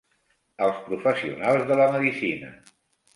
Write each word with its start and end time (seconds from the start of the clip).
Els 0.67 0.79
professionals 0.87 1.65
de 1.73 1.77
la 1.81 1.87
medicina. 1.97 2.51